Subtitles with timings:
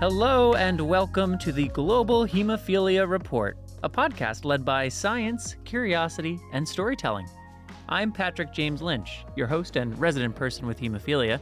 [0.00, 6.66] Hello, and welcome to the Global Hemophilia Report, a podcast led by science, curiosity, and
[6.66, 7.28] storytelling.
[7.86, 11.38] I'm Patrick James Lynch, your host and resident person with hemophilia.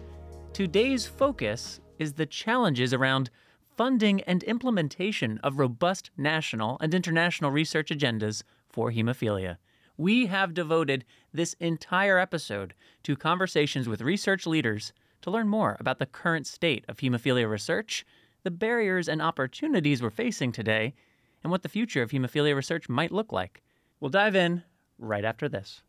[0.52, 3.30] Today's focus is the challenges around
[3.76, 9.58] funding and implementation of robust national and international research agendas for hemophilia.
[9.96, 16.00] We have devoted this entire episode to conversations with research leaders to learn more about
[16.00, 18.04] the current state of hemophilia research,
[18.42, 20.94] the barriers and opportunities we're facing today,
[21.42, 23.62] and what the future of hemophilia research might look like.
[24.00, 24.62] We'll dive in
[24.98, 25.82] right after this.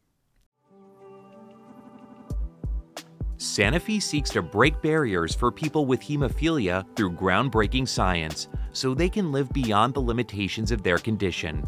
[3.38, 9.32] Sanofi seeks to break barriers for people with hemophilia through groundbreaking science so they can
[9.32, 11.66] live beyond the limitations of their condition.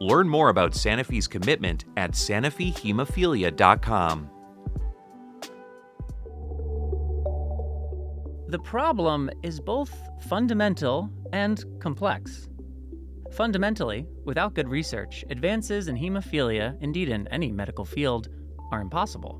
[0.00, 4.30] Learn more about Sanofi's commitment at sanofihemophilia.com.
[8.48, 9.92] The problem is both
[10.26, 12.48] fundamental and complex.
[13.30, 18.30] Fundamentally, without good research, advances in hemophilia, indeed in any medical field,
[18.72, 19.38] are impossible.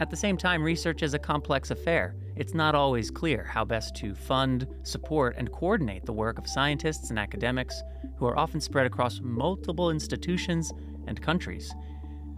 [0.00, 2.16] At the same time, research is a complex affair.
[2.34, 7.10] It's not always clear how best to fund, support, and coordinate the work of scientists
[7.10, 7.80] and academics
[8.16, 10.72] who are often spread across multiple institutions
[11.06, 11.72] and countries.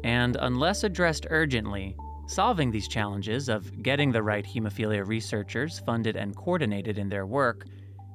[0.04, 1.96] And unless addressed urgently,
[2.28, 7.64] solving these challenges of getting the right hemophilia researchers funded and coordinated in their work,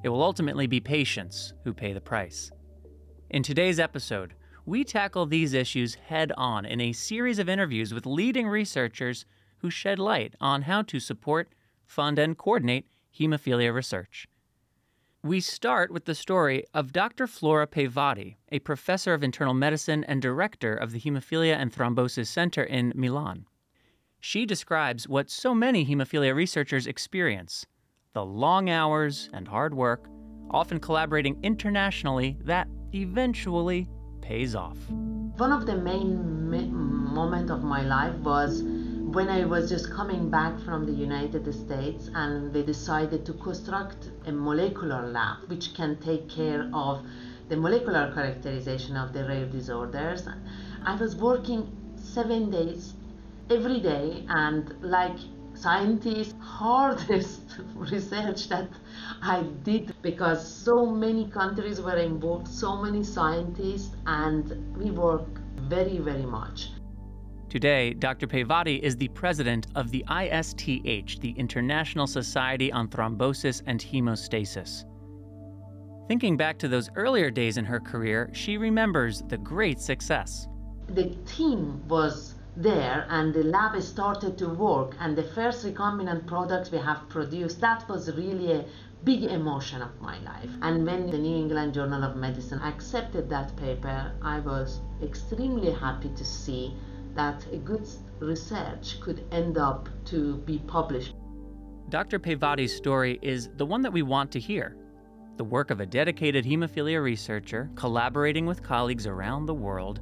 [0.04, 2.52] it will ultimately be patients who pay the price.
[3.30, 8.06] In today's episode, we tackle these issues head on in a series of interviews with
[8.06, 9.26] leading researchers
[9.58, 11.48] who shed light on how to support,
[11.84, 12.86] fund, and coordinate
[13.18, 14.28] hemophilia research.
[15.24, 17.26] We start with the story of Dr.
[17.26, 22.62] Flora Peyvandi, a professor of internal medicine and director of the Hemophilia and Thrombosis Center
[22.62, 23.46] in Milan.
[24.26, 27.66] She describes what so many hemophilia researchers experience
[28.14, 30.08] the long hours and hard work,
[30.50, 33.86] often collaborating internationally, that eventually
[34.22, 34.78] pays off.
[35.36, 36.48] One of the main
[37.14, 42.08] moments of my life was when I was just coming back from the United States
[42.14, 47.04] and they decided to construct a molecular lab which can take care of
[47.50, 50.26] the molecular characterization of the rare disorders.
[50.82, 52.93] I was working seven days
[53.50, 55.16] every day and like
[55.54, 57.42] scientists hardest
[57.74, 58.68] research that
[59.22, 65.26] I did because so many countries were involved, so many scientists, and we work
[65.60, 66.70] very, very much.
[67.48, 68.26] Today, Dr.
[68.26, 74.84] Peyvandi is the president of the ISTH, the International Society on Thrombosis and Hemostasis.
[76.08, 80.48] Thinking back to those earlier days in her career, she remembers the great success.
[80.88, 86.70] The team was there and the lab started to work and the first recombinant product
[86.70, 88.64] we have produced that was really a
[89.02, 90.50] big emotion of my life.
[90.62, 96.10] And when the new england journal of medicine accepted that paper i was extremely happy
[96.16, 96.74] to see
[97.14, 97.86] that a good
[98.20, 101.14] research could end up to be published.
[101.88, 104.76] Dr Peyvandi's story is the one that we want to hear.
[105.36, 110.00] The work of a dedicated hemophilia researcher collaborating with colleagues around the world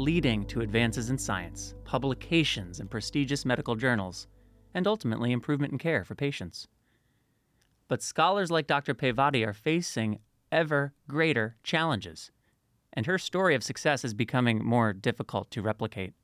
[0.00, 4.26] leading to advances in science, publications in prestigious medical journals,
[4.74, 6.66] and ultimately improvement in care for patients.
[7.86, 8.94] But scholars like Dr.
[8.94, 12.30] Peyvandi are facing ever greater challenges,
[12.94, 16.14] and her story of success is becoming more difficult to replicate.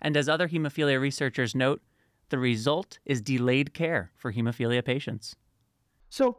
[0.00, 1.82] And as other hemophilia researchers note,
[2.30, 5.36] the result is delayed care for hemophilia patients.
[6.08, 6.38] So,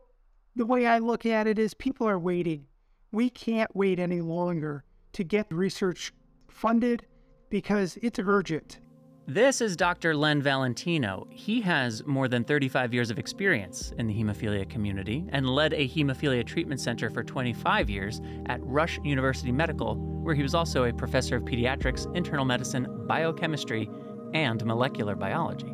[0.56, 2.66] the way I look at it is people are waiting.
[3.12, 6.14] We can't wait any longer to get research
[6.58, 7.06] funded
[7.50, 8.80] because it's urgent.
[9.28, 10.16] This is Dr.
[10.16, 11.28] Len Valentino.
[11.30, 15.88] He has more than 35 years of experience in the hemophilia community and led a
[15.88, 20.94] hemophilia treatment center for 25 years at Rush University Medical, where he was also a
[20.94, 23.90] professor of pediatrics, internal medicine, biochemistry,
[24.34, 25.74] and molecular biology.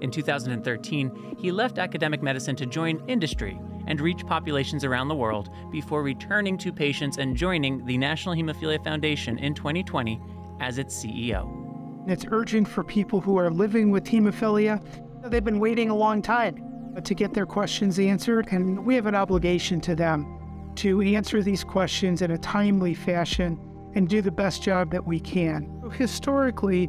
[0.00, 3.58] In 2013, he left academic medicine to join industry
[3.88, 8.82] and reach populations around the world before returning to patients and joining the National Hemophilia
[8.84, 10.20] Foundation in 2020
[10.60, 11.64] as its CEO.
[12.06, 14.82] It's urgent for people who are living with hemophilia.
[15.24, 16.64] They've been waiting a long time
[17.02, 21.64] to get their questions answered, and we have an obligation to them to answer these
[21.64, 23.58] questions in a timely fashion
[23.94, 25.82] and do the best job that we can.
[25.96, 26.86] Historically,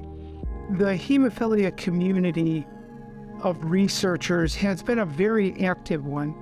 [0.77, 2.67] the hemophilia community
[3.41, 6.35] of researchers has been a very active one.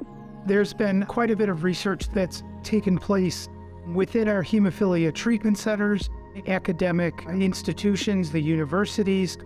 [0.47, 3.49] There's been quite a bit of research that's taken place
[3.93, 6.09] within our hemophilia treatment centers,
[6.47, 9.37] academic institutions, the universities,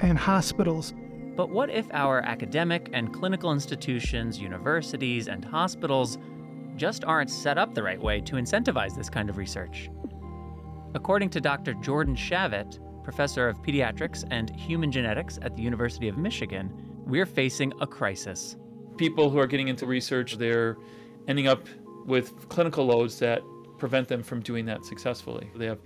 [0.00, 0.92] and hospitals.
[1.36, 6.18] But what if our academic and clinical institutions, universities, and hospitals
[6.74, 9.88] just aren't set up the right way to incentivize this kind of research?
[10.94, 11.74] According to Dr.
[11.74, 16.72] Jordan Shavit, professor of pediatrics and human genetics at the University of Michigan,
[17.06, 18.56] we're facing a crisis.
[18.96, 20.76] People who are getting into research, they're
[21.28, 21.66] ending up
[22.04, 23.42] with clinical loads that
[23.78, 25.50] prevent them from doing that successfully.
[25.56, 25.78] They have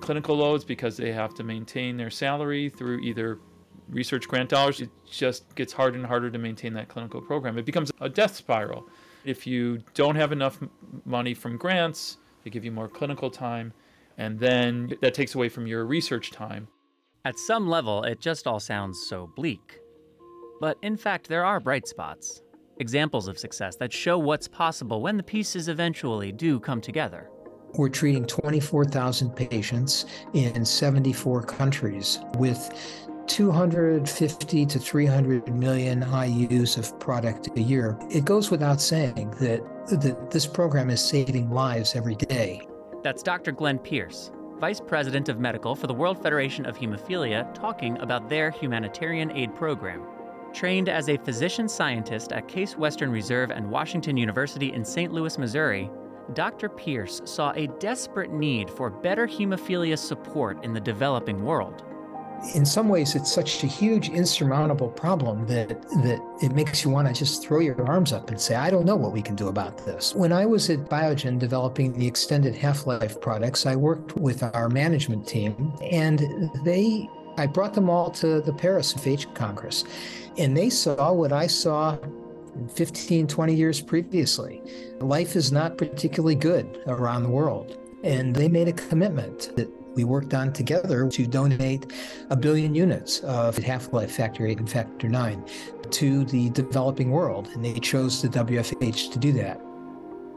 [0.00, 3.38] clinical loads because they have to maintain their salary through either
[3.88, 4.80] research grant dollars.
[4.80, 7.58] It just gets harder and harder to maintain that clinical program.
[7.58, 8.88] It becomes a death spiral.
[9.24, 10.58] If you don't have enough
[11.04, 13.72] money from grants, they give you more clinical time,
[14.16, 16.68] and then that takes away from your research time.
[17.24, 19.79] At some level, it just all sounds so bleak.
[20.60, 22.42] But in fact, there are bright spots,
[22.76, 27.30] examples of success that show what's possible when the pieces eventually do come together.
[27.74, 30.04] We're treating 24,000 patients
[30.34, 32.70] in 74 countries with
[33.26, 37.96] 250 to 300 million IUs of product a year.
[38.10, 42.66] It goes without saying that, that this program is saving lives every day.
[43.02, 43.52] That's Dr.
[43.52, 48.50] Glenn Pierce, Vice President of Medical for the World Federation of Hemophilia, talking about their
[48.50, 50.02] humanitarian aid program.
[50.52, 55.12] Trained as a physician scientist at Case Western Reserve and Washington University in St.
[55.12, 55.90] Louis, Missouri,
[56.34, 56.68] Dr.
[56.68, 61.84] Pierce saw a desperate need for better hemophilia support in the developing world
[62.54, 67.06] in some ways it's such a huge insurmountable problem that that it makes you want
[67.06, 69.48] to just throw your arms up and say i don't know what we can do
[69.48, 74.42] about this when i was at biogen developing the extended half-life products i worked with
[74.54, 79.84] our management team and they i brought them all to the paris fh congress
[80.38, 81.96] and they saw what i saw
[82.74, 84.62] 15 20 years previously
[85.00, 90.04] life is not particularly good around the world and they made a commitment that we
[90.04, 91.92] worked on together to donate
[92.30, 95.44] a billion units of half life factor 8 and factor 9
[95.90, 99.60] to the developing world, and they chose the WFH to do that.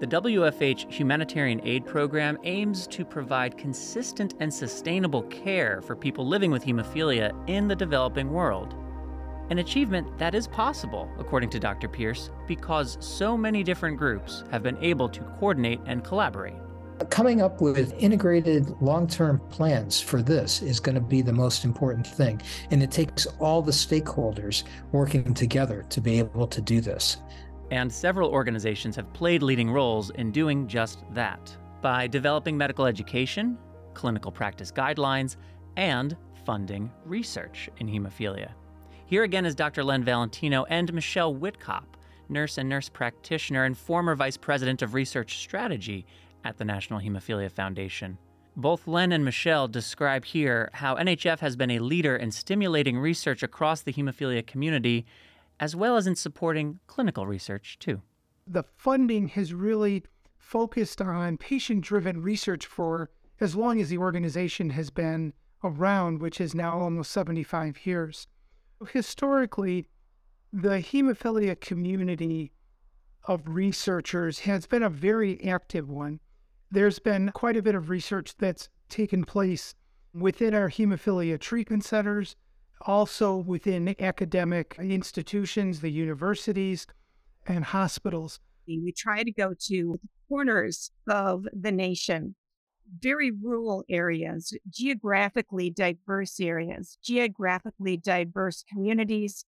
[0.03, 6.51] The WFH Humanitarian Aid Program aims to provide consistent and sustainable care for people living
[6.51, 8.75] with hemophilia in the developing world.
[9.49, 11.87] An achievement that is possible, according to Dr.
[11.87, 16.55] Pierce, because so many different groups have been able to coordinate and collaborate.
[17.09, 21.63] Coming up with integrated long term plans for this is going to be the most
[21.63, 22.41] important thing.
[22.71, 27.17] And it takes all the stakeholders working together to be able to do this.
[27.73, 33.57] And several organizations have played leading roles in doing just that by developing medical education,
[33.95, 35.37] clinical practice guidelines,
[35.75, 36.15] and
[36.45, 38.51] funding research in hemophilia.
[39.07, 39.83] Here again is Dr.
[39.83, 41.85] Len Valentino and Michelle Witkop,
[42.29, 46.05] nurse and nurse practitioner and former vice president of research strategy
[46.43, 48.19] at the National Hemophilia Foundation.
[48.55, 53.41] Both Len and Michelle describe here how NHF has been a leader in stimulating research
[53.41, 55.07] across the hemophilia community,
[55.59, 58.01] as well as in supporting clinical research, too.
[58.47, 60.03] The funding has really
[60.37, 63.09] focused on patient driven research for
[63.39, 65.33] as long as the organization has been
[65.63, 68.27] around, which is now almost 75 years.
[68.91, 69.87] Historically,
[70.51, 72.51] the hemophilia community
[73.25, 76.19] of researchers has been a very active one.
[76.69, 79.73] There's been quite a bit of research that's taken place
[80.13, 82.35] within our hemophilia treatment centers,
[82.83, 86.87] also within academic institutions, the universities,
[87.47, 88.39] and hospitals.
[88.67, 92.35] We try to go to corners of the nation,
[92.99, 99.45] very rural areas, geographically diverse areas, geographically diverse communities.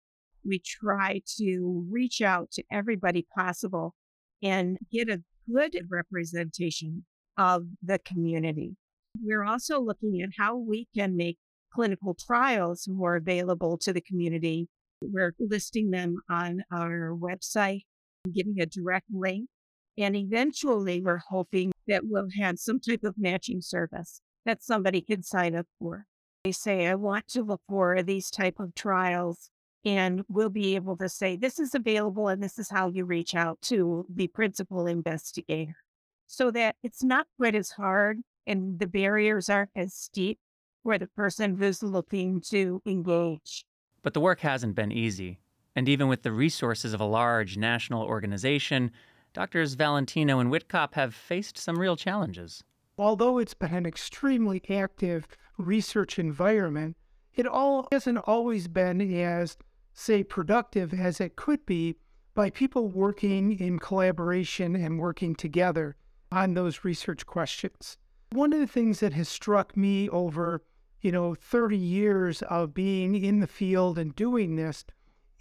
[0.45, 3.95] We try to reach out to everybody possible
[4.41, 7.05] and get a good representation
[7.37, 8.75] of the community.
[9.21, 11.37] We're also looking at how we can make
[11.73, 14.67] clinical trials more available to the community.
[15.01, 17.81] We're listing them on our website,
[18.31, 19.49] giving a direct link.
[19.97, 25.23] And eventually, we're hoping that we'll have some type of matching service that somebody can
[25.23, 26.05] sign up for.
[26.43, 29.49] They say, I want to look for these type of trials
[29.83, 33.35] and we'll be able to say this is available and this is how you reach
[33.35, 35.75] out to the principal investigator
[36.27, 40.39] so that it's not quite as hard and the barriers aren't as steep
[40.83, 43.65] for the person who's looking to engage.
[44.01, 45.39] But the work hasn't been easy.
[45.75, 48.91] And even with the resources of a large national organization,
[49.33, 52.63] Doctors Valentino and Witkop have faced some real challenges.
[52.97, 56.97] Although it's been an extremely active research environment,
[57.35, 59.57] it all hasn't always been as,
[59.93, 61.95] say, productive as it could be
[62.33, 65.95] by people working in collaboration and working together
[66.31, 67.97] on those research questions.
[68.31, 70.61] One of the things that has struck me over,
[71.01, 74.85] you know, 30 years of being in the field and doing this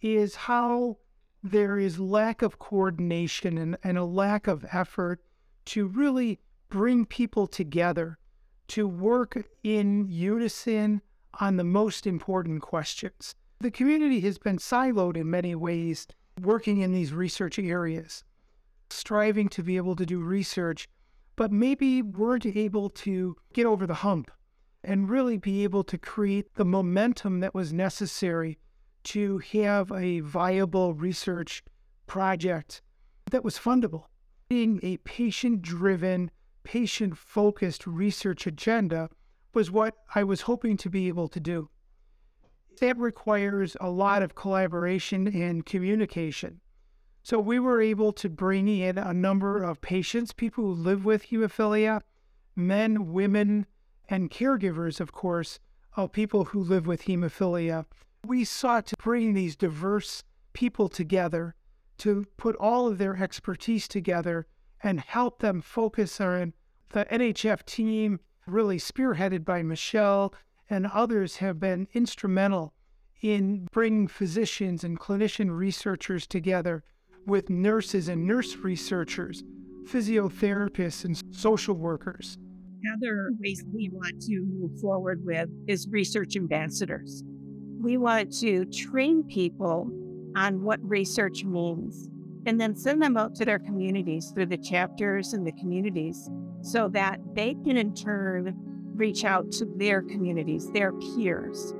[0.00, 0.97] is how
[1.43, 5.21] there is lack of coordination and, and a lack of effort
[5.67, 6.38] to really
[6.71, 8.19] bring people together
[8.69, 11.02] to work in unison
[11.40, 13.35] on the most important questions.
[13.61, 16.07] The community has been siloed in many ways,
[16.40, 18.25] working in these research areas,
[18.88, 20.88] striving to be able to do research,
[21.37, 24.31] but maybe weren't able to get over the hump
[24.83, 28.59] and really be able to create the momentum that was necessary
[29.03, 31.63] to have a viable research
[32.07, 32.83] project
[33.31, 34.05] that was fundable.
[34.49, 36.31] Being a patient driven,
[36.65, 39.09] patient focused research agenda
[39.55, 41.71] was what I was hoping to be able to do.
[42.81, 46.61] That requires a lot of collaboration and communication.
[47.23, 51.27] So we were able to bring in a number of patients, people who live with
[51.27, 52.01] hemophilia,
[52.57, 53.67] men, women,
[54.11, 55.61] and caregivers, of course,
[55.97, 57.87] of people who live with hemophilia.
[58.26, 61.55] We sought to bring these diverse people together
[61.99, 64.47] to put all of their expertise together
[64.83, 66.55] and help them focus on
[66.90, 70.35] the NHF team, really spearheaded by Michelle
[70.69, 72.75] and others, have been instrumental
[73.21, 76.83] in bringing physicians and clinician researchers together
[77.26, 79.45] with nurses and nurse researchers,
[79.85, 82.38] physiotherapists, and social workers
[82.95, 87.25] other ways we want to move forward with is research ambassadors.
[87.81, 89.91] We want to train people
[90.37, 92.09] on what research means
[92.47, 96.31] and then send them out to their communities through the chapters and the communities
[96.63, 98.55] so that they can in turn
[98.95, 101.75] reach out to their communities, their peers,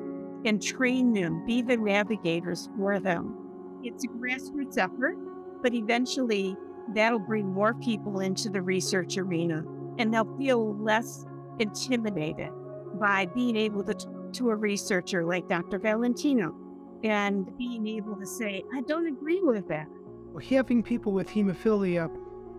[0.45, 3.37] and train them, be the navigators for them.
[3.83, 5.17] It's a grassroots effort,
[5.63, 6.57] but eventually
[6.95, 9.63] that'll bring more people into the research arena
[9.99, 11.27] and they'll feel less
[11.59, 12.51] intimidated
[12.95, 15.79] by being able to talk to a researcher like Dr.
[15.79, 16.55] Valentino
[17.03, 19.87] and being able to say, I don't agree with that.
[20.49, 22.11] Having people with hemophilia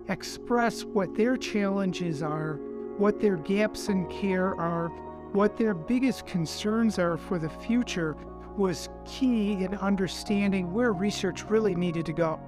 [0.09, 2.59] express what their challenges are,
[2.97, 4.89] what their gaps in care are,
[5.31, 8.17] what their biggest concerns are for the future
[8.57, 12.39] was key in understanding where research really needed to go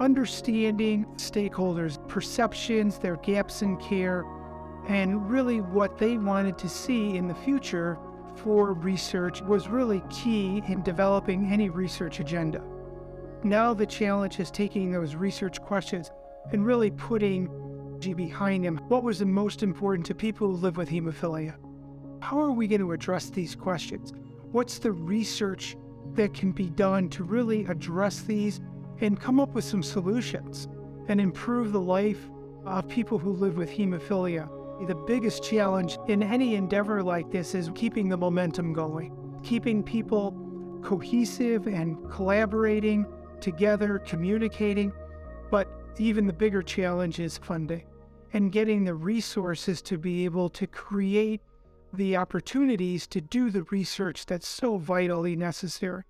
[0.00, 4.24] understanding stakeholders' perceptions, their gaps in care,
[4.88, 7.98] and really what they wanted to see in the future
[8.36, 12.62] for research was really key in developing any research agenda.
[13.44, 16.10] Now the challenge is taking those research questions
[16.52, 17.48] and really putting
[17.98, 18.78] behind them.
[18.88, 21.56] What was the most important to people who live with hemophilia?
[22.20, 24.12] How are we going to address these questions?
[24.52, 25.76] What's the research
[26.14, 28.60] that can be done to really address these
[29.00, 30.68] and come up with some solutions
[31.08, 32.30] and improve the life
[32.64, 34.48] of people who live with hemophilia.
[34.86, 40.80] The biggest challenge in any endeavor like this is keeping the momentum going, keeping people
[40.82, 43.06] cohesive and collaborating
[43.40, 44.92] together, communicating.
[45.50, 47.84] But even the bigger challenge is funding
[48.32, 51.40] and getting the resources to be able to create
[51.92, 56.04] the opportunities to do the research that's so vitally necessary.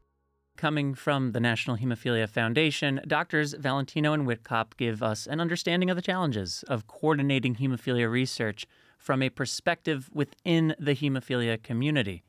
[0.59, 5.95] Coming from the National Hemophilia Foundation, doctors Valentino and Witkop give us an understanding of
[5.95, 8.67] the challenges of coordinating hemophilia research
[8.99, 12.25] from a perspective within the hemophilia community.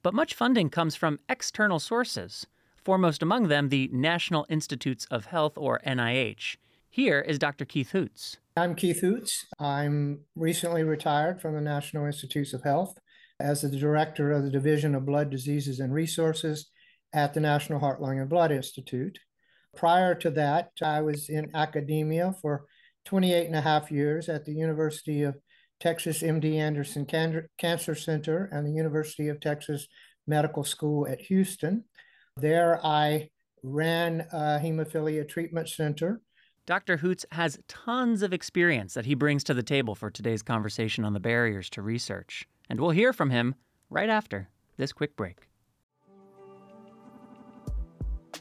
[0.00, 2.46] But much funding comes from external sources,
[2.76, 6.58] foremost among them the National Institutes of Health, or NIH.
[6.88, 7.64] Here is Dr.
[7.64, 8.36] Keith Hoots.
[8.56, 9.44] I'm Keith Hoots.
[9.58, 13.00] I'm recently retired from the National Institutes of Health
[13.40, 16.68] as the director of the Division of Blood Diseases and Resources
[17.16, 19.18] at the National Heart, Lung, and Blood Institute.
[19.74, 22.66] Prior to that, I was in academia for
[23.06, 25.34] 28 and a half years at the University of
[25.80, 29.88] Texas MD Anderson Can- Cancer Center and the University of Texas
[30.26, 31.84] Medical School at Houston.
[32.36, 33.30] There, I
[33.62, 36.20] ran a hemophilia treatment center.
[36.66, 36.98] Dr.
[36.98, 41.14] Hoots has tons of experience that he brings to the table for today's conversation on
[41.14, 42.46] the barriers to research.
[42.68, 43.54] And we'll hear from him
[43.88, 45.46] right after this quick break.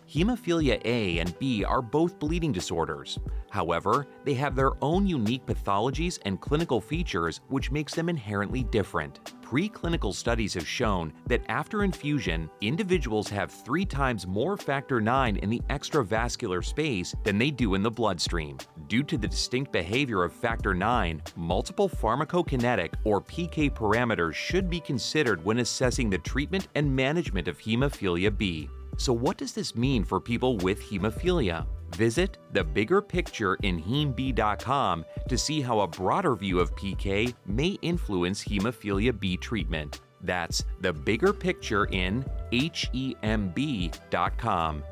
[0.07, 3.17] Hemophilia A and B are both bleeding disorders.
[3.49, 9.33] However, they have their own unique pathologies and clinical features which makes them inherently different.
[9.41, 15.49] Preclinical studies have shown that after infusion, individuals have three times more factor IX in
[15.49, 18.57] the extravascular space than they do in the bloodstream.
[18.87, 24.79] Due to the distinct behavior of factor IX, multiple pharmacokinetic or PK parameters should be
[24.79, 28.69] considered when assessing the treatment and management of hemophilia B.
[28.97, 31.65] So, what does this mean for people with hemophilia?
[31.95, 37.77] Visit the bigger picture in hemb.com to see how a broader view of PK may
[37.81, 40.01] influence hemophilia B treatment.
[40.25, 43.13] That's the bigger picture in HEMB.com.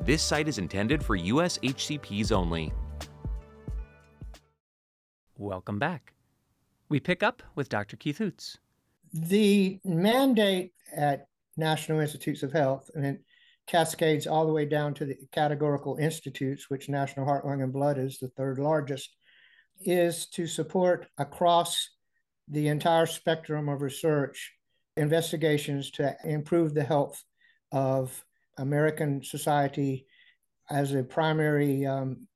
[0.02, 1.58] This site is intended for U.S.
[1.60, 2.72] HCPs only.
[5.38, 6.14] Welcome back.
[6.90, 7.98] We pick up with Dr.
[7.98, 8.60] Keith Hoots.
[9.12, 13.22] The mandate at National Institutes of Health, and it
[13.67, 17.98] cascades all the way down to the categorical institutes, which National Heart, Lung, and Blood
[17.98, 19.15] is the third largest,
[19.82, 21.89] is to support across
[22.48, 24.53] the entire spectrum of research
[24.98, 27.24] investigations to improve the health
[27.72, 28.24] of
[28.58, 30.05] American society
[30.70, 32.27] as a primary um,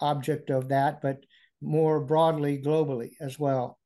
[0.00, 1.18] object of that, but
[1.60, 3.78] more broadly globally as well.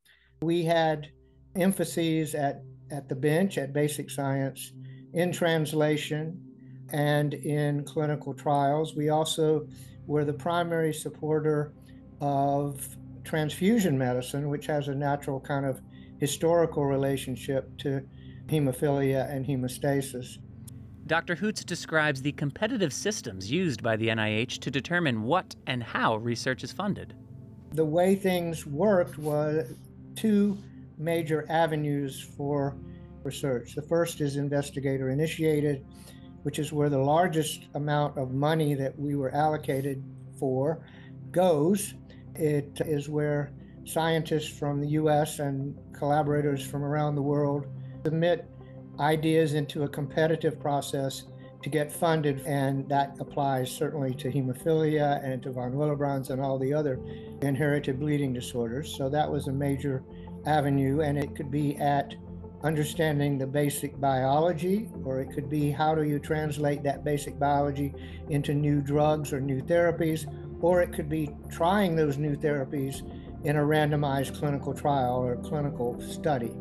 [0.42, 1.08] We had
[1.56, 4.72] emphases at, at the bench, at basic science,
[5.14, 6.47] in translation,
[6.92, 8.94] and in clinical trials.
[8.94, 9.66] We also
[10.06, 11.72] were the primary supporter
[12.20, 15.80] of transfusion medicine, which has a natural kind of
[16.18, 18.00] historical relationship to
[18.46, 20.38] hemophilia and hemostasis.
[21.06, 21.34] Dr.
[21.34, 26.64] Hoots describes the competitive systems used by the NIH to determine what and how research
[26.64, 27.14] is funded.
[27.72, 29.72] The way things worked was
[30.16, 30.58] two
[30.98, 32.76] major avenues for
[33.22, 33.74] research.
[33.74, 35.84] The first is investigator initiated,
[36.42, 40.02] which is where the largest amount of money that we were allocated
[40.38, 40.84] for
[41.30, 41.94] goes.
[42.34, 43.52] It is where
[43.84, 47.66] scientists from the US and collaborators from around the world
[48.04, 48.48] submit
[49.00, 51.24] ideas into a competitive process
[51.62, 56.58] to get funded, and that applies certainly to hemophilia and to von Willebrand's and all
[56.58, 57.00] the other
[57.42, 58.94] inherited bleeding disorders.
[58.96, 60.04] So that was a major
[60.46, 62.14] avenue, and it could be at
[62.62, 67.94] understanding the basic biology, or it could be how do you translate that basic biology
[68.28, 70.26] into new drugs or new therapies,
[70.60, 73.02] or it could be trying those new therapies
[73.44, 76.52] in a randomized clinical trial or clinical study.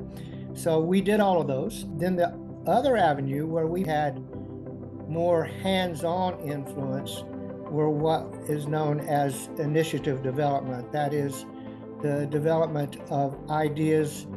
[0.53, 1.85] So we did all of those.
[1.97, 2.37] Then the
[2.67, 4.19] other avenue where we had
[5.09, 7.23] more hands on influence
[7.71, 10.91] were what is known as initiative development.
[10.91, 11.45] That is,
[12.01, 14.27] the development of ideas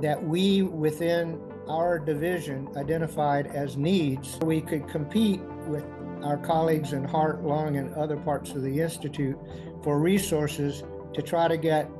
[0.00, 4.38] that we within our division identified as needs.
[4.42, 5.84] We could compete with
[6.22, 9.38] our colleagues in heart, lung, and other parts of the Institute
[9.82, 11.90] for resources to try to get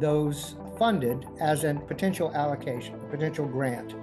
[0.00, 3.94] those funded as a potential allocation, a potential grant.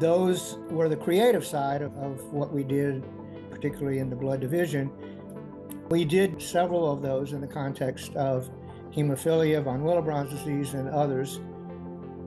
[0.00, 3.04] Those were the creative side of, of what we did,
[3.50, 4.90] particularly in the blood division.
[5.90, 8.48] We did several of those in the context of
[8.94, 11.40] hemophilia, von Willebrand's disease, and others.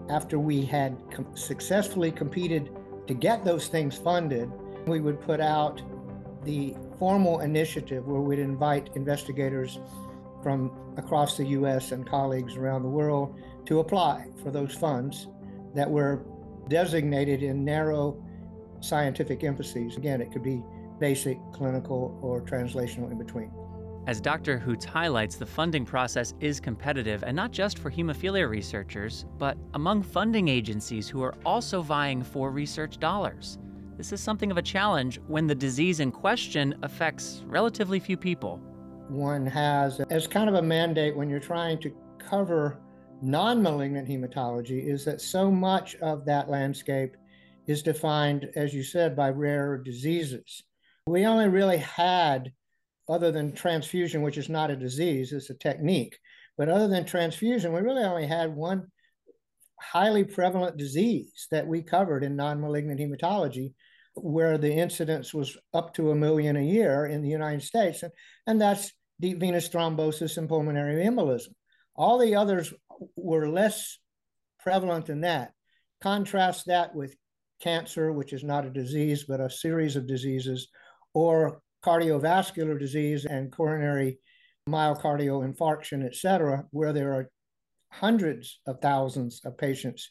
[0.09, 2.69] After we had com- successfully competed
[3.07, 4.51] to get those things funded,
[4.85, 5.81] we would put out
[6.43, 9.79] the formal initiative where we'd invite investigators
[10.41, 15.27] from across the US and colleagues around the world to apply for those funds
[15.73, 16.25] that were
[16.67, 18.21] designated in narrow
[18.81, 19.95] scientific emphases.
[19.97, 20.61] Again, it could be
[20.99, 23.51] basic, clinical, or translational in between.
[24.05, 24.57] As Dr.
[24.57, 30.03] Hoots highlights, the funding process is competitive, and not just for hemophilia researchers, but among
[30.03, 33.57] funding agencies who are also vying for research dollars.
[33.95, 38.57] This is something of a challenge when the disease in question affects relatively few people.
[39.07, 42.81] One has, as kind of a mandate when you're trying to cover
[43.21, 47.15] non malignant hematology, is that so much of that landscape
[47.67, 50.63] is defined, as you said, by rare diseases.
[51.07, 52.51] We only really had
[53.09, 56.17] other than transfusion, which is not a disease, it's a technique.
[56.57, 58.87] But other than transfusion, we really only had one
[59.79, 63.73] highly prevalent disease that we covered in non malignant hematology,
[64.15, 68.11] where the incidence was up to a million a year in the United States, and,
[68.47, 71.53] and that's deep venous thrombosis and pulmonary embolism.
[71.95, 72.73] All the others
[73.15, 73.97] were less
[74.59, 75.51] prevalent than that.
[76.01, 77.15] Contrast that with
[77.61, 80.67] cancer, which is not a disease, but a series of diseases,
[81.13, 84.19] or cardiovascular disease and coronary
[84.67, 87.29] myocardial infarction, et cetera, where there are
[87.91, 90.09] hundreds of thousands of patients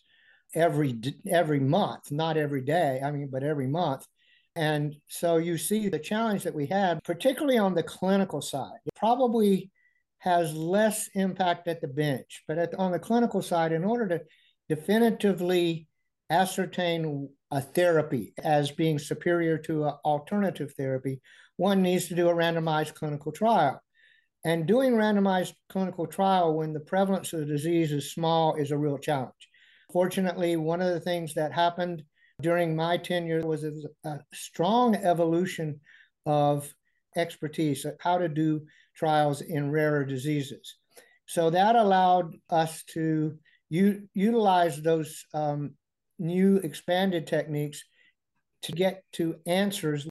[0.54, 4.06] every every month, not every day, I mean, but every month.
[4.54, 8.94] And so you see the challenge that we had, particularly on the clinical side, it
[8.94, 9.70] probably
[10.18, 12.42] has less impact at the bench.
[12.46, 14.20] But at, on the clinical side, in order to
[14.68, 15.88] definitively
[16.30, 21.20] ascertain a therapy as being superior to an alternative therapy,
[21.56, 23.80] one needs to do a randomized clinical trial.
[24.44, 28.78] And doing randomized clinical trial when the prevalence of the disease is small is a
[28.78, 29.48] real challenge.
[29.92, 32.02] Fortunately, one of the things that happened
[32.40, 35.78] during my tenure was a strong evolution
[36.26, 36.72] of
[37.16, 38.62] expertise how to do
[38.96, 40.76] trials in rarer diseases.
[41.26, 45.74] So that allowed us to u- utilize those um,
[46.22, 47.84] new expanded techniques
[48.62, 50.08] to get to answers.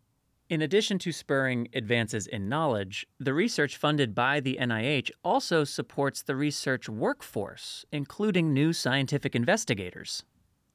[0.50, 6.21] In addition to spurring advances in knowledge, the research funded by the NIH also supports
[6.21, 10.24] the research workforce, including new scientific investigators.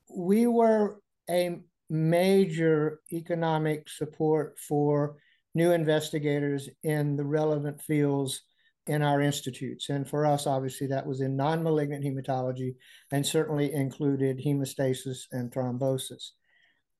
[0.08, 5.16] We were a major economic support for
[5.54, 8.42] new investigators in the relevant fields
[8.86, 9.88] in our institutes.
[9.88, 12.76] And for us, obviously, that was in non malignant hematology
[13.10, 16.30] and certainly included hemostasis and thrombosis.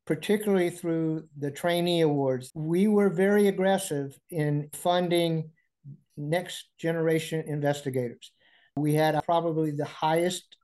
[0.07, 5.51] Particularly through the trainee awards, we were very aggressive in funding
[6.17, 8.33] next generation investigators.
[8.77, 10.57] We had probably the highest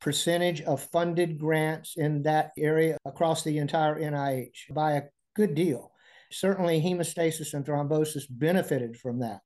[0.00, 5.02] percentage of funded grants in that area across the entire NIH by a
[5.36, 5.92] good deal.
[6.32, 9.40] Certainly, hemostasis and thrombosis benefited from that.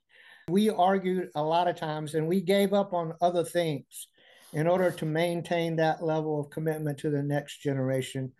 [0.48, 4.08] We argued a lot of times and we gave up on other things
[4.52, 8.32] in order to maintain that level of commitment to the next generation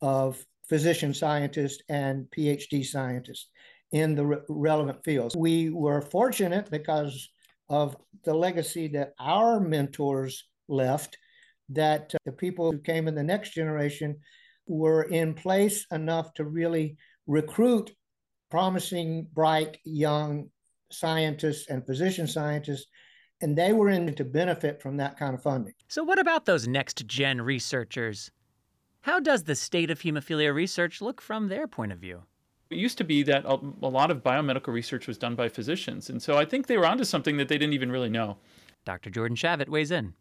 [0.00, 3.48] of physician scientists and PhD scientists
[3.92, 5.36] in the re- relevant fields.
[5.36, 7.28] We were fortunate because
[7.68, 11.18] of the legacy that our mentors left,
[11.68, 14.18] that the people who came in the next generation
[14.66, 16.96] were in place enough to really
[17.26, 17.92] recruit
[18.50, 20.48] promising, bright, young
[20.90, 22.86] scientists and physician scientists,
[23.40, 25.74] and they were in to benefit from that kind of funding.
[25.88, 28.30] So, what about those next gen researchers?
[29.02, 32.22] How does the state of hemophilia research look from their point of view?
[32.68, 36.22] It used to be that a, lot of biomedical research was done by physicians, and
[36.22, 38.36] so I think they were onto something that they didn't even really know.
[38.84, 39.10] Dr.
[39.10, 40.14] Jordan Shavit weighs in.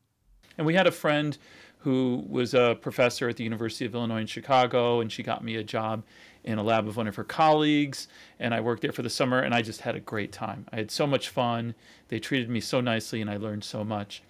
[0.57, 1.37] And we had a friend
[1.77, 5.55] who was a professor at the University of Illinois in Chicago, and she got me
[5.55, 6.03] a job
[6.49, 8.07] in a lab of one of her colleagues,
[8.39, 10.65] and I worked there for the summer, and I just had a great time.
[10.71, 11.75] I had so much fun.
[12.07, 14.23] They treated me so nicely, and I learned so much.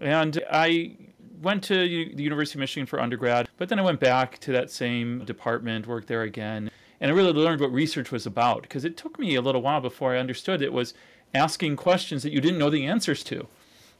[0.00, 0.96] And I
[1.42, 4.70] went to the University of Michigan for undergrad, but then I went back to that
[4.70, 8.96] same department, worked there again, and I really learned what research was about because it
[8.96, 10.94] took me a little while before I understood it was
[11.34, 13.46] asking questions that you didn't know the answers to.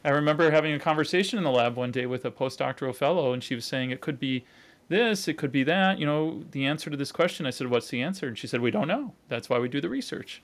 [0.04, 3.44] I remember having a conversation in the lab one day with a postdoctoral fellow, and
[3.44, 4.44] she was saying it could be
[4.88, 7.46] this, it could be that, you know, the answer to this question.
[7.46, 8.28] I said, What's the answer?
[8.28, 9.14] And she said, We don't know.
[9.28, 10.42] That's why we do the research.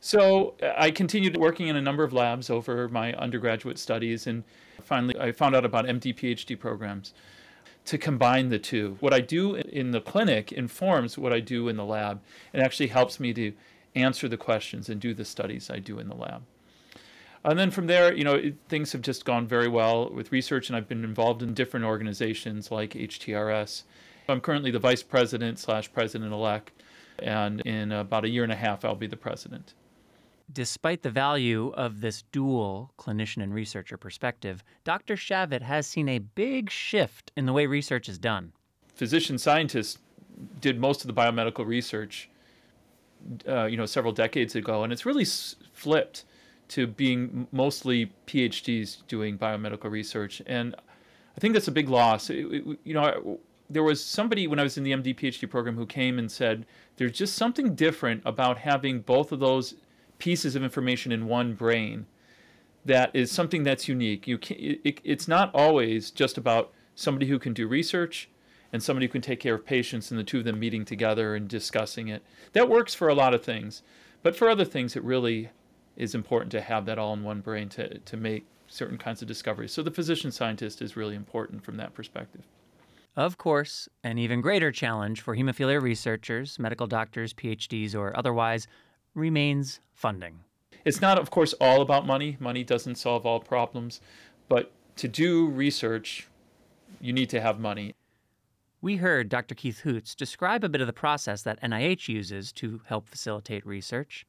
[0.00, 4.44] So uh, I continued working in a number of labs over my undergraduate studies, and
[4.82, 7.14] finally I found out about MD PhD programs
[7.86, 8.96] to combine the two.
[9.00, 12.20] What I do in the clinic informs what I do in the lab.
[12.52, 13.52] It actually helps me to
[13.94, 16.42] answer the questions and do the studies I do in the lab.
[17.48, 20.68] And then from there, you know, it, things have just gone very well with research,
[20.68, 23.84] and I've been involved in different organizations like HTRS.
[24.28, 26.82] I'm currently the vice president slash president elect,
[27.20, 29.72] and in about a year and a half, I'll be the president.
[30.52, 35.16] Despite the value of this dual clinician and researcher perspective, Dr.
[35.16, 38.52] Shavit has seen a big shift in the way research is done.
[38.94, 39.98] Physician scientists
[40.60, 42.28] did most of the biomedical research,
[43.48, 46.24] uh, you know, several decades ago, and it's really s- flipped
[46.68, 50.74] to being mostly PhDs doing biomedical research, and
[51.36, 52.30] I think that's a big loss.
[52.30, 53.38] It, it, you know,
[53.70, 56.66] there was somebody when I was in the MD PhD program who came and said
[56.96, 59.74] there's just something different about having both of those
[60.18, 62.06] pieces of information in one brain.
[62.84, 64.26] That is something that's unique.
[64.26, 68.28] You can, it, it's not always just about somebody who can do research
[68.72, 71.34] and somebody who can take care of patients and the two of them meeting together
[71.34, 72.22] and discussing it.
[72.52, 73.82] That works for a lot of things,
[74.22, 75.50] but for other things, it really
[75.98, 79.28] is important to have that all in one brain to, to make certain kinds of
[79.28, 79.72] discoveries.
[79.72, 82.42] So the physician scientist is really important from that perspective.
[83.16, 88.68] Of course, an even greater challenge for hemophilia researchers, medical doctors, PhDs, or otherwise
[89.14, 90.44] remains funding.
[90.84, 92.36] It's not, of course, all about money.
[92.38, 94.00] Money doesn't solve all problems.
[94.48, 96.28] But to do research,
[97.00, 97.94] you need to have money.
[98.80, 99.56] We heard Dr.
[99.56, 104.24] Keith Hoots describe a bit of the process that NIH uses to help facilitate research.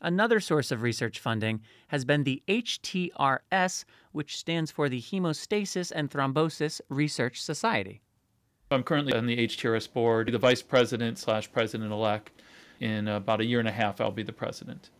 [0.00, 6.10] Another source of research funding has been the HTRS, which stands for the Hemostasis and
[6.10, 8.02] Thrombosis Research Society.
[8.70, 12.42] I'm currently on the HTRS board, the vice president slash president elect.
[12.80, 14.90] In about a year and a half, I'll be the president.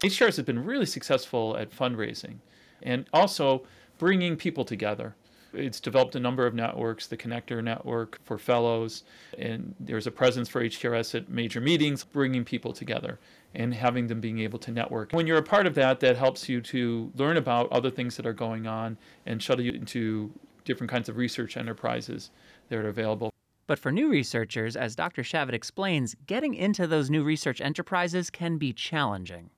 [0.00, 2.36] HTRS has been really successful at fundraising
[2.82, 3.64] and also
[3.98, 5.16] bringing people together.
[5.54, 9.04] It's developed a number of networks, the Connector Network for fellows,
[9.38, 13.18] and there's a presence for HTRS at major meetings, bringing people together
[13.56, 15.12] and having them being able to network.
[15.12, 18.26] When you're a part of that, that helps you to learn about other things that
[18.26, 20.30] are going on and shuttle you into
[20.64, 22.30] different kinds of research enterprises
[22.68, 23.32] that are available.
[23.66, 25.22] But for new researchers, as Dr.
[25.22, 29.50] Shavit explains, getting into those new research enterprises can be challenging.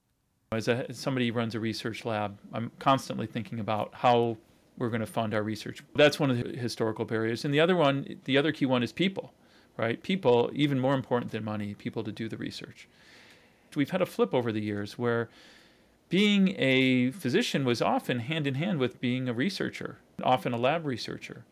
[0.52, 4.38] As, a, as somebody who runs a research lab, I'm constantly thinking about how
[4.78, 5.82] we're going to fund our research.
[5.94, 7.44] That's one of the historical barriers.
[7.44, 9.34] And the other one, the other key one is people,
[9.76, 10.02] right?
[10.02, 12.88] People, even more important than money, people to do the research.
[13.76, 15.28] We've had a flip over the years where
[16.08, 20.86] being a physician was often hand in hand with being a researcher, often a lab
[20.86, 21.44] researcher.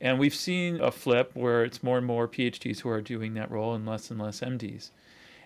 [0.00, 3.50] And we've seen a flip where it's more and more PhDs who are doing that
[3.50, 4.90] role and less and less MDs.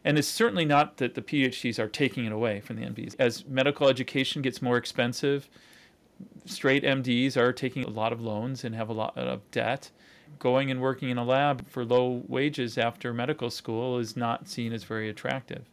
[0.03, 3.17] And it's certainly not that the PhDs are taking it away from the MDs.
[3.19, 5.49] As medical education gets more expensive,
[6.45, 9.91] straight MDs are taking a lot of loans and have a lot of debt.
[10.39, 14.73] Going and working in a lab for low wages after medical school is not seen
[14.73, 15.69] as very attractive.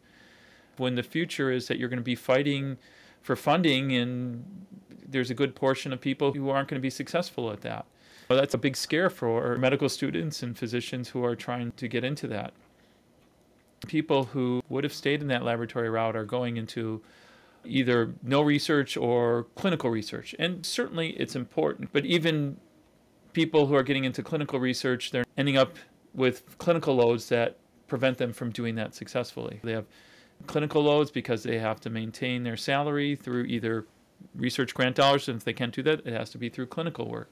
[0.78, 2.78] When the future is that you're going to be fighting
[3.22, 4.44] for funding, and
[5.08, 7.86] there's a good portion of people who aren't going to be successful at that.
[8.30, 12.04] Well, that's a big scare for medical students and physicians who are trying to get
[12.04, 12.54] into that.
[13.88, 17.02] People who would have stayed in that laboratory route are going into
[17.66, 20.34] either no research or clinical research.
[20.40, 22.58] And certainly it's important, but even
[23.34, 25.76] people who are getting into clinical research, they're ending up
[26.14, 27.58] with clinical loads that
[27.88, 29.60] prevent them from doing that successfully.
[29.64, 29.86] They have
[30.48, 33.86] clinical loads because they have to maintain their salary through either
[34.36, 37.08] research grant dollars, and if they can't do that, it has to be through clinical
[37.08, 37.32] work.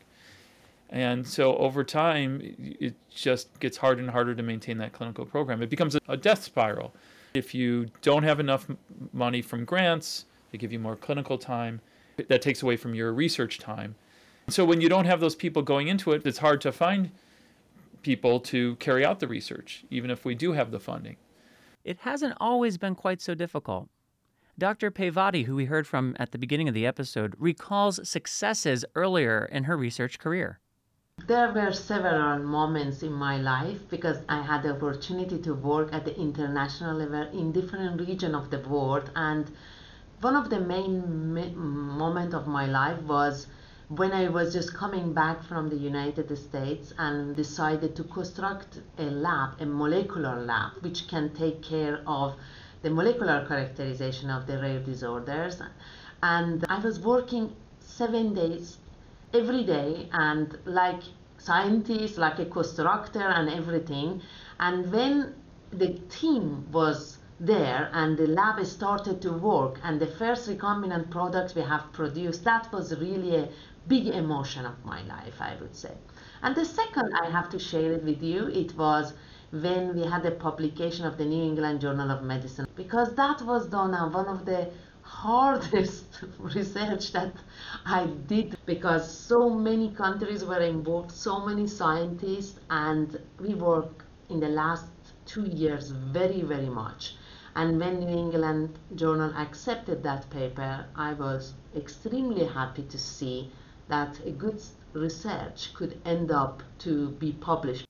[0.89, 5.61] And so over time, it just gets harder and harder to maintain that clinical program.
[5.61, 6.93] It becomes a death spiral.
[7.33, 8.67] If you don't have enough
[9.13, 11.79] money from grants, they give you more clinical time.
[12.27, 13.95] That takes away from your research time.
[14.49, 17.11] So when you don't have those people going into it, it's hard to find
[18.01, 21.15] people to carry out the research, even if we do have the funding.
[21.83, 23.89] It hasn't always been quite so difficult.
[24.57, 24.91] Dr.
[24.91, 29.63] Peyvandi, who we heard from at the beginning of the episode, recalls successes earlier in
[29.63, 30.59] her research career.
[31.27, 36.05] There were several moments in my life because I had the opportunity to work at
[36.05, 39.11] the international level in different regions of the world.
[39.15, 39.51] And
[40.19, 43.47] one of the main moments of my life was
[43.95, 49.03] when I was just coming back from the United States and decided to construct a
[49.03, 52.35] lab, a molecular lab, which can take care of
[52.83, 55.61] the molecular characterization of the rare disorders.
[56.23, 58.77] And I was working seven days
[59.33, 61.03] every day and like
[61.37, 64.21] scientists, like a constructor and everything.
[64.61, 65.35] And when
[65.71, 71.55] the team was there and the lab started to work and the first recombinant products
[71.55, 73.49] we have produced, that was really a
[73.87, 75.93] big emotion of my life, I would say.
[76.41, 79.13] And the second, I have to share it with you, it was
[79.51, 83.67] when we had the publication of the New England Journal of Medicine, because that was
[83.67, 84.69] done on one of the
[85.03, 87.33] hardest research that
[87.85, 94.39] I did because so many countries were involved, so many scientists, and we worked in
[94.39, 94.85] the last
[95.25, 97.15] two years very, very much.
[97.55, 103.51] And when New England Journal accepted that paper, I was extremely happy to see
[103.91, 104.59] that a good
[104.93, 107.85] research could end up to be published.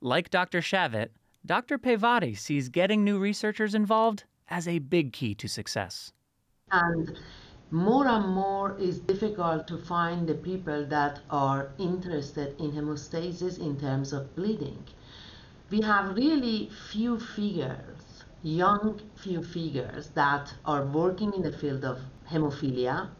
[0.00, 0.60] Like Dr.
[0.60, 1.10] Shavit,
[1.46, 1.78] Dr.
[1.78, 6.12] Peyvandi sees getting new researchers involved as a big key to success.
[6.72, 7.16] And
[7.70, 13.78] more and more is difficult to find the people that are interested in hemostasis in
[13.78, 14.82] terms of bleeding.
[15.70, 22.00] We have really few figures, young few figures that are working in the field of
[22.28, 23.10] hemophilia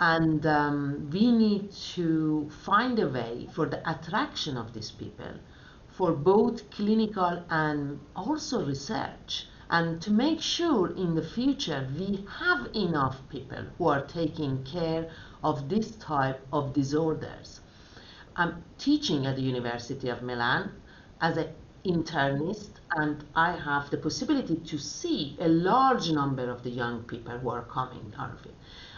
[0.00, 5.32] and um, we need to find a way for the attraction of these people
[5.96, 12.68] for both clinical and also research and to make sure in the future we have
[12.74, 15.08] enough people who are taking care
[15.42, 17.60] of this type of disorders.
[18.36, 20.70] I'm teaching at the University of Milan
[21.20, 21.48] as an
[21.84, 27.38] internist and I have the possibility to see a large number of the young people
[27.38, 28.54] who are coming out of it.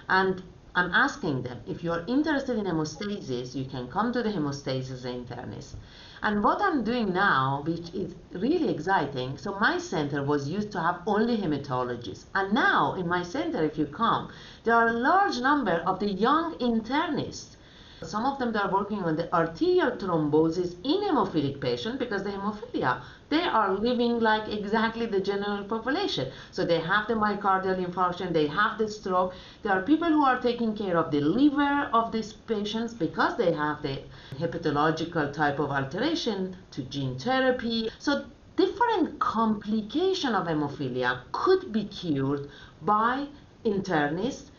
[0.08, 0.42] And
[0.74, 5.74] I'm asking them, if you're interested in hemostasis, you can come to the hemostasis internist.
[6.22, 10.80] And what I'm doing now, which is really exciting, so my center was used to
[10.80, 12.24] have only hematologists.
[12.34, 14.30] And now in my center, if you come,
[14.64, 17.56] there are a large number of the young internists
[18.02, 22.30] some of them they are working on the arterial thrombosis in hemophilic patients because the
[22.30, 26.30] hemophilia, they are living like exactly the general population.
[26.52, 29.34] So they have the myocardial infarction, they have the stroke.
[29.62, 33.52] There are people who are taking care of the liver of these patients because they
[33.52, 34.02] have the
[34.38, 37.90] hepatological type of alteration to gene therapy.
[37.98, 38.24] So
[38.56, 42.48] different complication of hemophilia could be cured
[42.82, 43.26] by
[43.64, 44.50] internists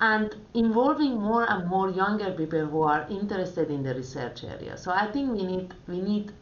[0.00, 4.76] and involving more and more younger people who are interested in the research area.
[4.76, 6.32] So I think we need we need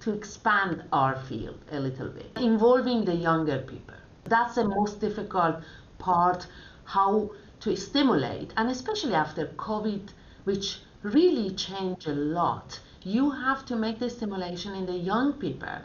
[0.00, 3.94] to expand our field a little bit, involving the younger people.
[4.24, 5.56] That's the most difficult
[5.98, 6.46] part,
[6.84, 10.08] how to stimulate, and especially after COVID
[10.44, 12.80] which really changed a lot.
[13.02, 15.82] You have to make the stimulation in the young people,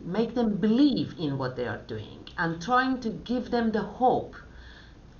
[0.00, 4.34] make them believe in what they are doing, and trying to give them the hope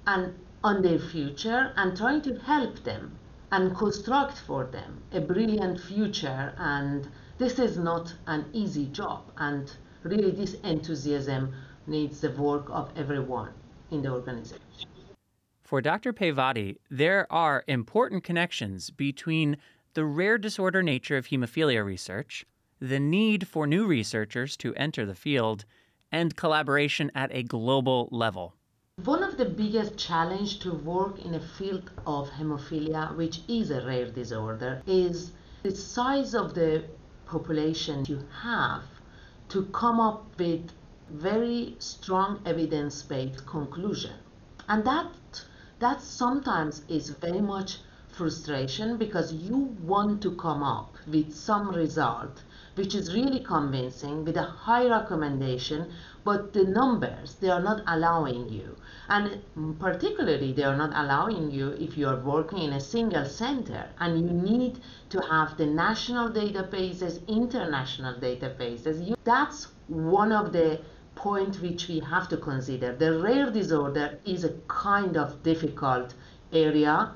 [0.06, 3.16] and on their future and trying to help them
[3.52, 7.06] and construct for them a brilliant future and
[7.38, 11.54] this is not an easy job and really this enthusiasm
[11.86, 13.52] needs the work of everyone
[13.90, 14.88] in the organization.
[15.62, 16.12] For Dr.
[16.12, 19.58] Peyvandi, there are important connections between
[19.92, 22.44] the rare disorder nature of hemophilia research,
[22.80, 25.64] the need for new researchers to enter the field,
[26.10, 28.54] and collaboration at a global level.
[29.04, 33.84] One of the biggest challenge to work in a field of hemophilia, which is a
[33.84, 36.84] rare disorder, is the size of the
[37.26, 38.84] population you have
[39.50, 40.70] to come up with
[41.10, 44.14] very strong evidence-based conclusion.
[44.68, 45.44] And that
[45.80, 52.42] that sometimes is very much frustration because you want to come up with some result
[52.76, 55.92] which is really convincing with a high recommendation
[56.24, 58.76] but the numbers they are not allowing you
[59.08, 59.42] and
[59.78, 64.18] particularly they are not allowing you if you are working in a single center and
[64.18, 70.80] you need to have the national databases international databases you, that's one of the
[71.14, 72.94] point which we have to consider.
[72.94, 76.14] The rare disorder is a kind of difficult
[76.52, 77.14] area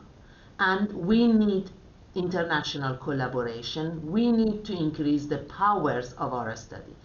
[0.58, 1.70] and we need
[2.14, 4.10] international collaboration.
[4.10, 6.96] We need to increase the powers of our study.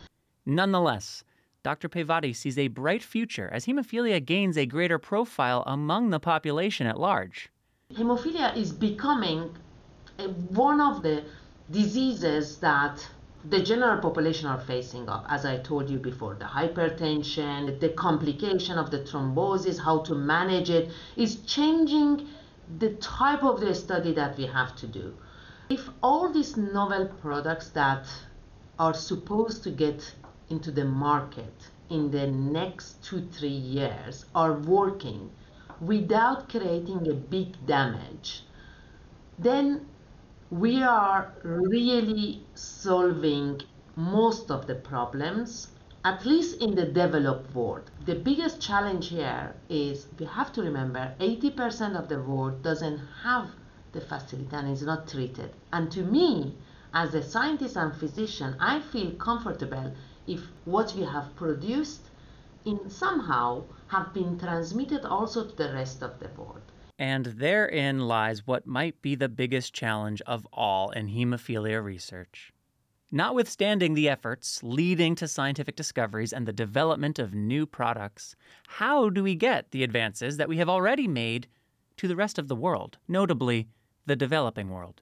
[0.46, 1.24] Nonetheless,
[1.64, 1.88] Dr.
[1.88, 7.00] Peyvandi sees a bright future as hemophilia gains a greater profile among the population at
[7.00, 7.50] large.
[7.94, 9.56] Hemophilia is becoming
[10.50, 11.24] one of the
[11.72, 13.10] diseases that
[13.50, 18.78] the general population are facing up, as I told you before, the hypertension, the complication
[18.78, 22.28] of the thrombosis, how to manage it, is changing
[22.80, 25.14] the type of the study that we have to do.
[25.70, 28.06] If all these novel products that
[28.80, 30.14] are supposed to get
[30.54, 35.32] into the market in the next two, three years are working
[35.82, 38.44] without creating a big damage,
[39.40, 39.86] then
[40.52, 43.60] we are really solving
[43.96, 45.70] most of the problems,
[46.06, 47.90] at least in the developed world.
[48.06, 53.50] The biggest challenge here is we have to remember 80% of the world doesn't have
[53.92, 55.52] the facility and is not treated.
[55.72, 56.56] And to me,
[56.94, 59.94] as a scientist and physician, I feel comfortable
[60.28, 62.10] if what we have produced
[62.66, 66.62] in somehow have been transmitted also to the rest of the world.
[66.98, 72.54] And therein lies what might be the biggest challenge of all in hemophilia research.
[73.12, 78.36] Notwithstanding the efforts leading to scientific discoveries and the development of new products,
[78.68, 81.48] how do we get the advances that we have already made
[81.98, 83.68] to the rest of the world, notably
[84.06, 85.02] the developing world?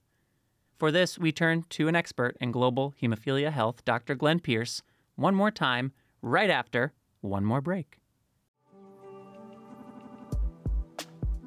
[0.78, 4.16] For this, we turn to an expert in global hemophilia health, Dr.
[4.16, 4.82] Glenn Pierce,
[5.16, 7.98] one more time, right after one more break.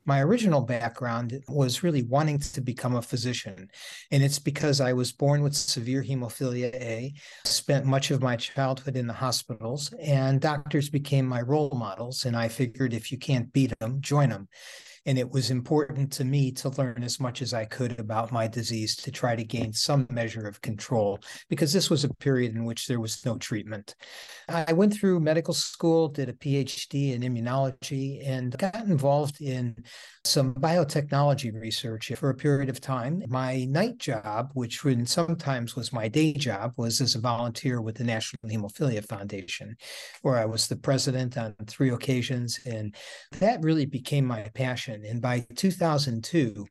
[0.06, 3.70] My original background was really wanting to become a physician.
[4.10, 7.14] And it's because I was born with severe hemophilia A,
[7.46, 12.26] spent much of my childhood in the hospitals, and doctors became my role models.
[12.26, 14.50] And I figured if you can't beat them, join them.
[15.06, 18.48] And it was important to me to learn as much as I could about my
[18.48, 22.66] disease to try to gain some measure of control, because this was a period in
[22.66, 23.96] which there was no treatment.
[24.48, 29.76] I went through medical school, did a PhD in immunology, and got involved in
[30.24, 33.24] some biotechnology research for a period of time.
[33.28, 38.04] My night job, which sometimes was my day job, was as a volunteer with the
[38.04, 39.76] National Hemophilia Foundation,
[40.22, 42.60] where I was the president on three occasions.
[42.68, 42.94] And
[43.40, 44.91] that really became my passion.
[44.92, 46.66] And by 2002,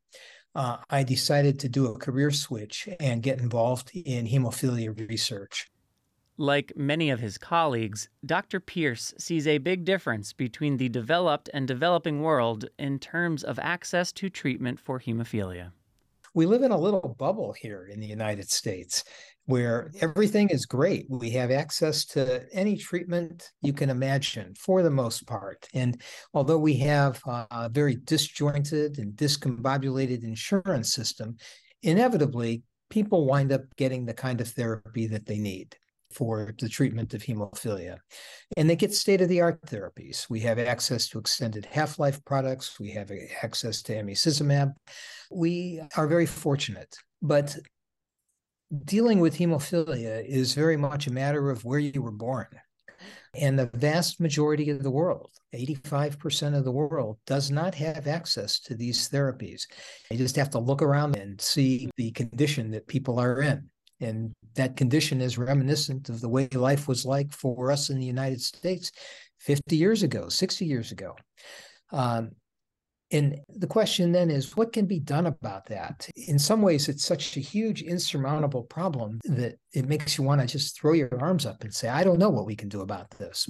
[0.54, 5.70] uh, I decided to do a career switch and get involved in hemophilia research.
[6.36, 8.60] Like many of his colleagues, Dr.
[8.60, 14.10] Pierce sees a big difference between the developed and developing world in terms of access
[14.12, 15.72] to treatment for hemophilia.
[16.32, 19.04] We live in a little bubble here in the United States
[19.46, 21.06] where everything is great.
[21.08, 25.66] We have access to any treatment you can imagine for the most part.
[25.74, 26.00] And
[26.34, 31.36] although we have a very disjointed and discombobulated insurance system,
[31.82, 35.76] inevitably people wind up getting the kind of therapy that they need
[36.12, 37.98] for the treatment of hemophilia.
[38.56, 40.28] And they get state of the art therapies.
[40.28, 43.12] We have access to extended half life products, we have
[43.42, 44.74] access to emicizumab.
[45.30, 46.94] We are very fortunate.
[47.22, 47.56] But
[48.84, 52.46] dealing with hemophilia is very much a matter of where you were born.
[53.34, 58.58] And the vast majority of the world, 85% of the world, does not have access
[58.60, 59.62] to these therapies.
[60.10, 63.70] You just have to look around and see the condition that people are in.
[64.00, 68.06] And that condition is reminiscent of the way life was like for us in the
[68.06, 68.90] United States
[69.40, 71.14] 50 years ago, 60 years ago.
[71.92, 72.32] Um,
[73.12, 76.08] and the question then is what can be done about that?
[76.16, 80.46] In some ways, it's such a huge, insurmountable problem that it makes you want to
[80.46, 83.10] just throw your arms up and say, I don't know what we can do about
[83.12, 83.48] this.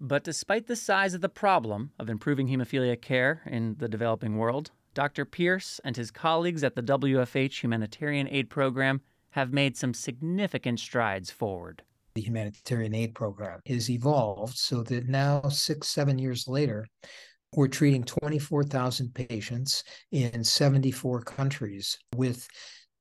[0.00, 4.70] But despite the size of the problem of improving hemophilia care in the developing world,
[4.94, 5.24] Dr.
[5.24, 9.00] Pierce and his colleagues at the WFH Humanitarian Aid Program
[9.30, 11.82] have made some significant strides forward.
[12.14, 16.86] The humanitarian aid program has evolved so that now, six, seven years later,
[17.54, 22.48] we're treating 24,000 patients in 74 countries with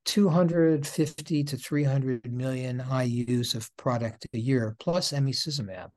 [0.06, 5.90] 250 to 300 million IUs of product a year, plus emicizumab.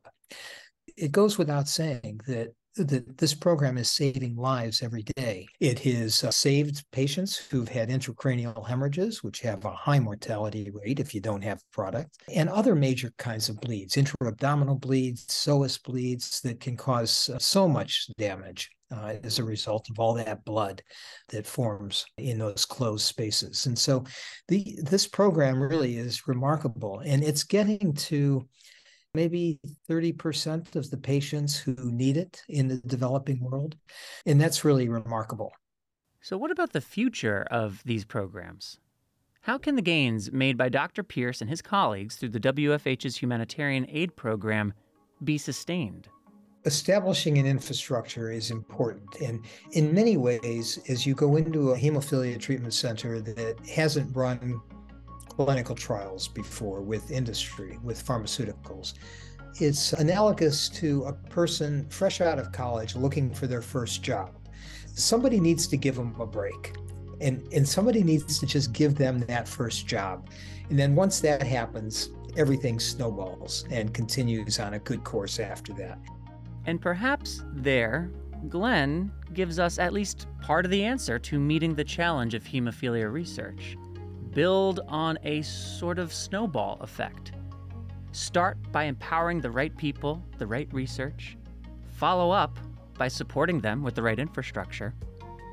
[0.97, 5.47] It goes without saying that that this program is saving lives every day.
[5.61, 11.01] It has uh, saved patients who've had intracranial hemorrhages, which have a high mortality rate
[11.01, 16.41] if you don't have product, and other major kinds of bleeds, intra-abdominal bleeds, psoas bleeds
[16.41, 18.71] that can cause uh, so much damage.
[18.95, 20.81] Uh, as a result of all that blood
[21.31, 23.67] that forms in those closed spaces.
[23.67, 24.05] And so
[24.47, 28.47] the this program really is remarkable and it's getting to
[29.15, 29.59] maybe
[29.89, 33.77] 30% of the patients who need it in the developing world.
[34.27, 35.53] And that's really remarkable.
[36.21, 38.79] So, what about the future of these programs?
[39.43, 41.03] How can the gains made by Dr.
[41.03, 44.73] Pierce and his colleagues through the WFH's humanitarian aid program
[45.23, 46.09] be sustained?
[46.65, 49.21] Establishing an infrastructure is important.
[49.21, 54.63] And in many ways, as you go into a hemophilia treatment center that hasn't run
[55.37, 58.95] clinical trials before with industry, with pharmaceuticals.
[59.61, 64.35] It's analogous to a person fresh out of college looking for their first job.
[64.95, 66.77] Somebody needs to give them a break.
[67.21, 70.29] And, and somebody needs to just give them that first job.
[70.69, 75.99] And then once that happens, everything snowballs and continues on a good course after that.
[76.67, 78.11] And perhaps there,
[78.49, 83.11] Glenn gives us at least part of the answer to meeting the challenge of hemophilia
[83.11, 83.77] research
[84.35, 87.33] build on a sort of snowball effect.
[88.13, 91.37] Start by empowering the right people, the right research,
[91.97, 92.59] follow up
[92.99, 94.95] by supporting them with the right infrastructure,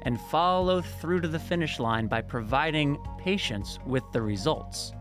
[0.03, 4.93] and follow through to the finish line by providing patients with the results.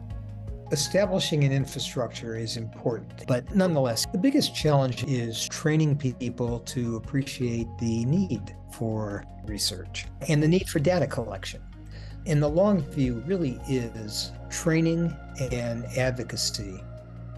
[0.72, 7.66] Establishing an infrastructure is important, but nonetheless, the biggest challenge is training people to appreciate
[7.78, 11.60] the need for research and the need for data collection.
[12.26, 15.16] And the long view really is training
[15.52, 16.82] and advocacy.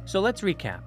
[0.04, 0.82] So let's recap.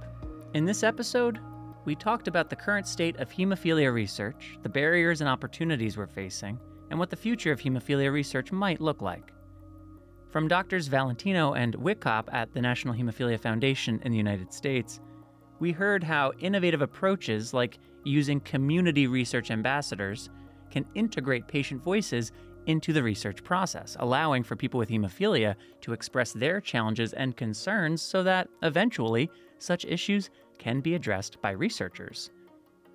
[0.54, 1.40] In this episode,
[1.86, 6.60] we talked about the current state of hemophilia research, the barriers and opportunities we're facing,
[6.90, 9.32] and what the future of hemophilia research might look like.
[10.30, 15.00] From Doctors Valentino and Witkop at the National Hemophilia Foundation in the United States,
[15.60, 20.30] we heard how innovative approaches like using community research ambassadors
[20.72, 22.34] can integrate patient voices
[22.68, 28.02] into the research process, allowing for people with hemophilia to express their challenges and concerns
[28.02, 32.32] so that eventually such issues can be addressed by researchers.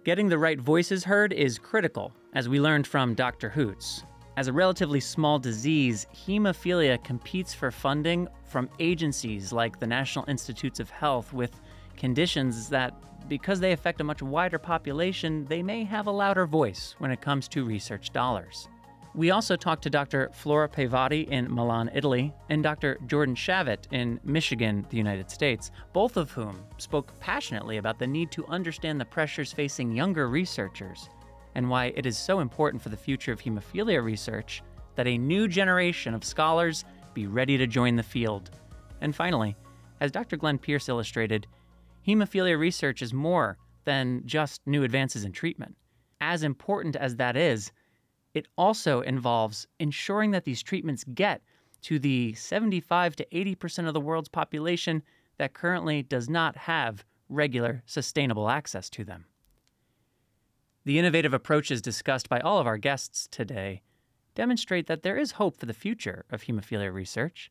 [0.05, 3.51] Getting the right voices heard is critical, as we learned from Dr.
[3.51, 4.05] Hoots.
[4.37, 10.81] As a relatively small disease, hemophilia competes for funding from agencies like the National Institutes
[10.81, 11.61] of Health with
[11.97, 12.95] conditions that,
[13.29, 17.21] because they affect a much wider population, they may have a louder voice when it
[17.21, 18.69] comes to research dollars.
[19.13, 20.31] We also talked to Dr.
[20.33, 22.97] Flora Peyvandi in Milan, Italy, and Dr.
[23.07, 28.31] Jordan Shavit in Michigan, the United States, both of whom spoke passionately about the need
[28.31, 31.09] to understand the pressures facing younger researchers
[31.57, 34.63] and why it is so important for the future of hemophilia research
[34.95, 38.51] that a new generation of scholars be ready to join the field.
[39.01, 39.57] And finally,
[40.01, 40.37] as Dr.
[40.37, 41.49] Glenn Pierce illustrated,
[42.07, 45.77] hemophilia research is more than just new advances in treatment.
[46.21, 47.73] As important as that is,
[48.35, 51.43] it also involves ensuring that these treatments get
[51.83, 55.03] to the 75 to 80% of the world's population
[55.39, 59.25] that currently does not have regular, sustainable access to them.
[60.85, 63.83] The innovative approaches discussed by all of our guests today
[64.35, 67.51] demonstrate that there is hope for the future of hemophilia research.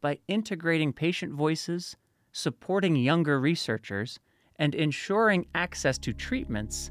[0.00, 1.96] By integrating patient voices,
[2.32, 4.18] supporting younger researchers,
[4.56, 6.90] and ensuring access to treatments,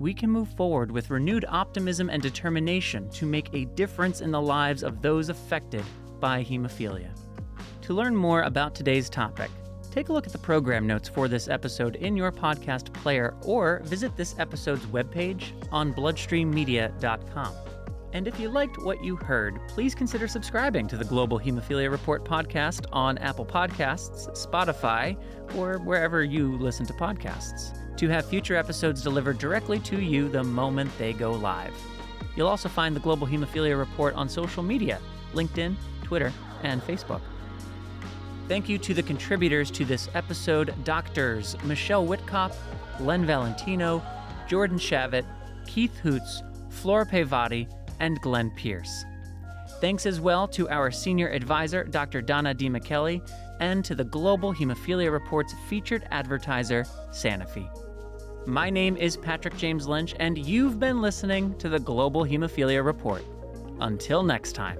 [0.00, 4.40] we can move forward with renewed optimism and determination to make a difference in the
[4.40, 5.84] lives of those affected
[6.18, 7.10] by hemophilia.
[7.82, 9.50] To learn more about today's topic,
[9.90, 13.82] take a look at the program notes for this episode in your podcast player or
[13.84, 17.54] visit this episode's webpage on bloodstreammedia.com.
[18.12, 22.24] And if you liked what you heard, please consider subscribing to the Global Hemophilia Report
[22.24, 25.16] podcast on Apple Podcasts, Spotify,
[25.54, 30.42] or wherever you listen to podcasts to have future episodes delivered directly to you the
[30.42, 31.74] moment they go live.
[32.34, 34.98] You'll also find the Global Hemophilia Report on social media
[35.34, 36.32] LinkedIn, Twitter,
[36.62, 37.20] and Facebook.
[38.48, 42.54] Thank you to the contributors to this episode doctors Michelle Witkop,
[43.00, 44.02] Len Valentino,
[44.48, 45.26] Jordan Shavit,
[45.66, 49.04] Keith Hoots, Flora Peyvandi, and Glenn Pierce.
[49.82, 52.22] Thanks as well to our senior advisor, Dr.
[52.22, 53.20] Donna DiMichele,
[53.60, 57.68] and to the Global Hemophilia Report's featured advertiser, Sanofi.
[58.46, 63.22] My name is Patrick James Lynch, and you've been listening to the Global Hemophilia Report.
[63.80, 64.78] Until next time.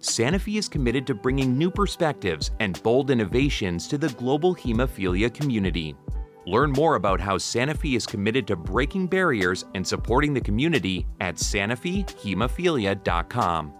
[0.00, 5.94] Sanofi is committed to bringing new perspectives and bold innovations to the global hemophilia community.
[6.46, 11.36] Learn more about how Sanofi is committed to breaking barriers and supporting the community at
[11.36, 13.79] sanofihemophilia.com.